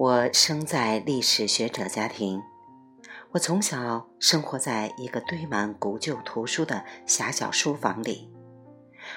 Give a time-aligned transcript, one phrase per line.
[0.00, 2.42] 我生在历史学者家庭，
[3.32, 8.32] 我从小生活在一个堆满古旧图书的狭小书房里。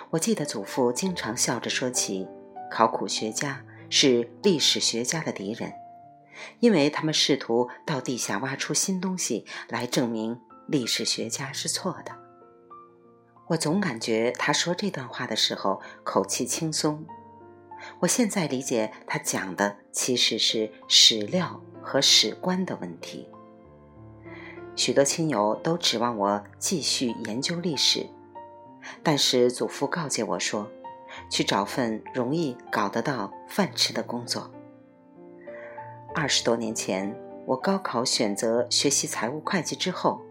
[0.10, 2.28] 我记得祖父经常笑着说起，
[2.70, 5.72] 考古学家是历史学家的敌人，
[6.60, 12.12] 因为他们试图到地下挖出新东西来证明历史学家是错的。
[13.48, 17.06] 我总感觉他说这段话的时候口气轻松。
[18.00, 23.28] 我现在理解，他讲的其实是史料和史观的问题。
[24.76, 28.08] 许多亲友都指望我继续研究历史，
[29.04, 30.68] 但是祖父告诫我说，
[31.30, 34.50] 去找份容易搞得到饭吃的工作。
[36.16, 37.16] 二十多年前，
[37.46, 40.22] 我高考选择学习财务会计之后，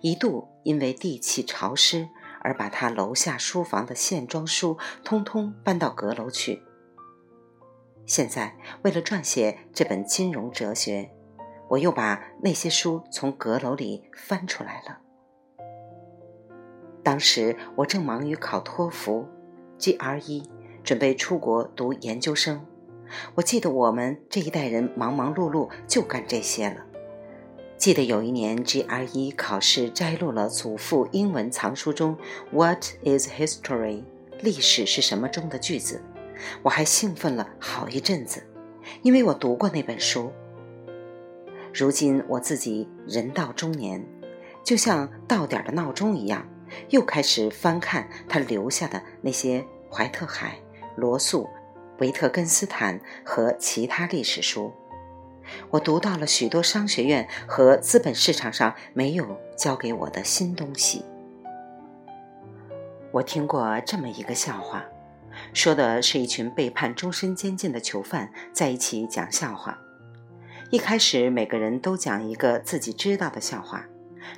[0.00, 2.08] 一度因为地气潮湿
[2.40, 6.62] 而把他楼下书房的线装书通通搬到阁楼去。
[8.08, 11.10] 现在，为了撰写这本金融哲学，
[11.68, 14.98] 我又把那些书从阁楼里翻出来了。
[17.02, 19.28] 当时我正忙于考托福、
[19.78, 20.42] GRE，
[20.82, 22.64] 准备出国读研究生。
[23.34, 26.86] 我记得我们这一代人忙忙碌碌就干这些了。
[27.76, 32.16] 记得有一年 GRE 考试摘录了祖父英文藏书中
[32.52, 34.02] “What is history？”
[34.40, 36.02] 历史是什么中的句子。
[36.62, 38.42] 我还兴奋了好一阵子，
[39.02, 40.32] 因为我读过那本书。
[41.74, 44.04] 如今我自己人到中年，
[44.64, 46.48] 就像到点的闹钟一样，
[46.90, 50.58] 又开始翻看他留下的那些怀特海、
[50.96, 51.48] 罗素、
[51.98, 54.72] 维特根斯坦和其他历史书。
[55.70, 61.04] 我读到了许多商学院和资本市场上没有教给我的新东西。
[63.10, 64.84] 我听过这么一个笑话。
[65.52, 69.78] 说的是一群被判终身监禁的囚犯在一起讲笑话。
[70.70, 73.86] 一开始，每个人都讲一个自己知道的笑话，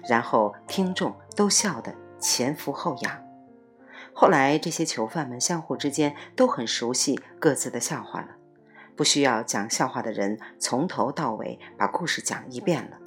[0.08, 3.22] 然后听众都笑得前俯后仰。
[4.12, 8.28] 后来，这些囚犯们相互之间都很熟悉各自的笑话了，
[8.94, 12.98] 不需要讲笑话的人从头到尾把故事讲一遍了，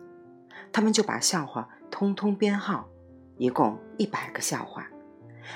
[0.72, 2.89] 他们就把笑话通通编号，
[3.38, 4.88] 一共一百个笑话。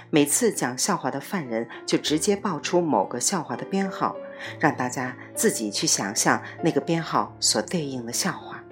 [0.09, 4.15] 每次讲笑话的犯人就直接报出某个笑话的编号，
[4.59, 8.63] 让大家自己去想象那个编号所对应的笑话。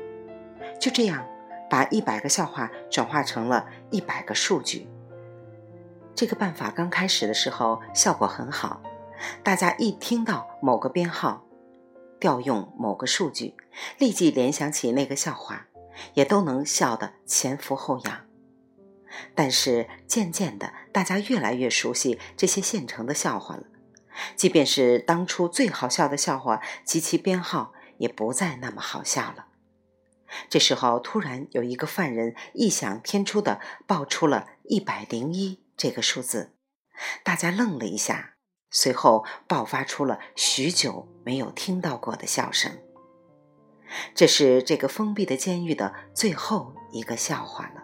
[0.79, 1.25] 就这样，
[1.69, 4.87] 把一百个笑话转化成了一百个数据。
[6.13, 8.81] 这个办法刚开始的时候效果很好，
[9.43, 11.43] 大家一听到某个编号，
[12.19, 13.55] 调用某个数据，
[13.97, 15.67] 立即联想起那个笑话，
[16.13, 18.25] 也都能笑得前俯后仰。
[19.33, 23.63] 但是渐渐的，大家越来越熟悉这些现成的笑话了。
[24.35, 29.47] 即便是当初最好笑的笑话及其编号，也不再那么好笑了。
[30.49, 36.55] 这时候，突然有一个犯人异想天出的报出了一百零一这个数字，
[37.23, 38.35] 大家愣了一下，
[38.71, 42.71] 随后爆发出了许久没有听到过的笑声。
[44.13, 47.83] 这是这个封闭的监狱的最后一个笑话了。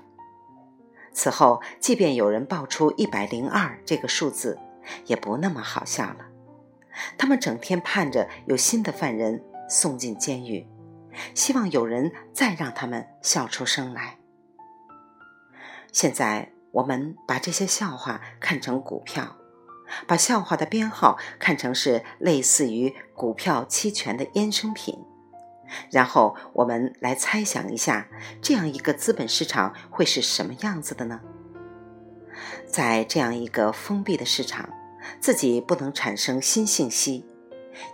[1.14, 4.58] 此后，即便有人报出一百零二这个数字，
[5.06, 6.28] 也不那么好笑了。
[7.18, 10.68] 他们整天盼着有新的犯人送进监狱，
[11.36, 14.18] 希望有人再让他们笑出声来。
[15.92, 19.36] 现在，我们把这些笑话看成股票，
[20.08, 24.98] 把笑话的编号看成是类似于股票期权的衍生品。
[25.90, 28.08] 然后我们来猜想一下，
[28.42, 31.22] 这样一个资本市场会是什么样子的呢？
[32.68, 34.70] 在这样一个封闭的市场，
[35.20, 37.26] 自己不能产生新信息，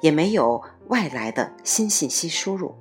[0.02, 2.76] 也没有外来的新信息输入，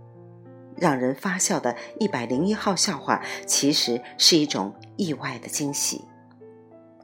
[0.76, 6.04] 让人发笑的一百零一号笑话其实是一种意外的惊喜，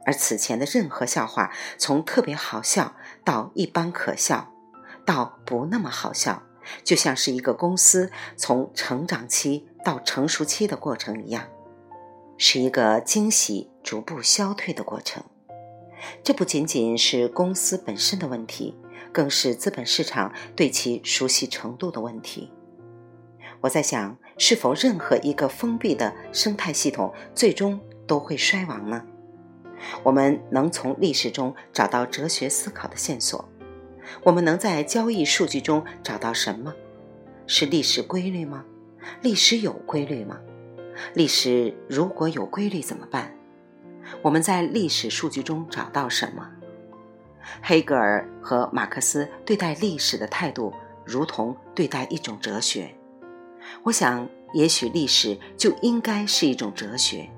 [0.05, 2.95] 而此前的任何笑话，从特别好笑
[3.25, 4.53] 到一般可笑，
[5.05, 6.43] 到不那么好笑。
[6.83, 11.47] 就像是一个公司从成长期到成熟期的过程一样，
[12.37, 15.23] 是一个惊喜逐步消退的过程。
[16.23, 18.77] 这不仅仅是公司本身的问题，
[19.11, 22.51] 更是资本市场对其熟悉程度的问题。
[23.61, 29.05] 我在想，是否任何一个封闭的生态系统最终都会衰亡呢？
[30.03, 33.47] 我们能从历史中找到哲学思考的线索。
[34.21, 36.73] 我们能在交易数据中找到什么？
[37.47, 38.63] 是历史规律吗？
[39.21, 40.39] 历史有规律吗？
[41.13, 43.35] 历史如果有规律怎么办？
[44.21, 46.49] 我们在历史数据中找到什么？
[47.61, 50.73] 黑格尔和马克思对待历史的态度
[51.03, 52.95] 如同对待一种哲学。
[53.83, 57.29] 我想，也许历史就应该是一种哲学，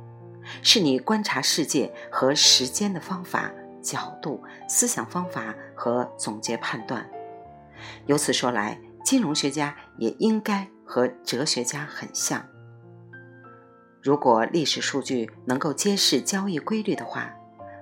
[0.62, 3.51] 是你观察世界和时间的方法、
[3.85, 7.07] 角度、思想方法和总结判断。
[8.07, 12.43] 由此说来，金融学家也应该和哲学家很像。
[14.01, 17.33] 如果历史数据能够揭示交易规律的话，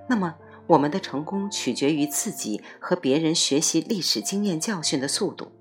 [0.08, 0.34] 那么
[0.66, 5.52] 我们的成功取决于自己和别人学习历史经验教训的速度。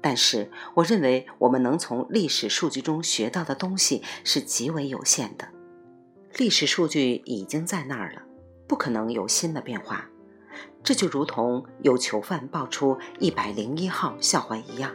[0.00, 5.48] 但是，我认为我们能从历史数据中学到的东西是极为有限的。
[6.36, 8.22] 历史数据已经在那儿了，
[8.66, 10.06] 不可能有新的变化。
[10.82, 14.90] 这就如同有囚犯爆出一百零一号笑话一样，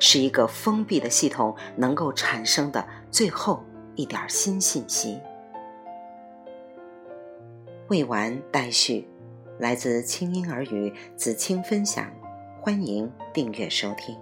[0.00, 3.64] 是一个封闭的系统能够产生的最后。
[3.96, 5.20] 一点新信息，
[7.86, 9.08] 未完待续。
[9.60, 12.10] 来自清音儿语子清分享，
[12.60, 14.18] 欢迎订阅收听。